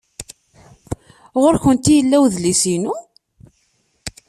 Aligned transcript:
Ɣer-went 1.41 1.85
ay 1.91 1.95
yella 1.97 2.17
udlis-inu? 2.23 2.93